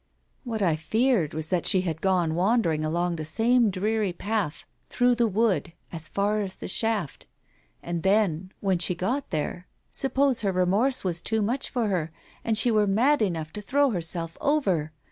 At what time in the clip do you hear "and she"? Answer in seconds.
12.43-12.71